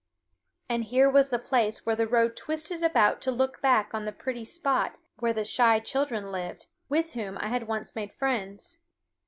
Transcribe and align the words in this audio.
And 0.67 0.85
here 0.85 1.07
was 1.07 1.29
the 1.29 1.37
place 1.37 1.85
where 1.85 1.95
the 1.95 2.07
road 2.07 2.35
twisted 2.35 2.83
about 2.83 3.21
to 3.21 3.31
look 3.31 3.61
back 3.61 3.91
on 3.93 4.05
the 4.05 4.11
pretty 4.11 4.43
spot 4.43 4.97
where 5.19 5.31
the 5.31 5.43
shy 5.43 5.79
children 5.79 6.31
lived, 6.31 6.65
with 6.89 7.13
whom 7.13 7.37
I 7.37 7.49
had 7.49 7.67
once 7.67 7.95
made 7.95 8.11
friends. 8.11 8.79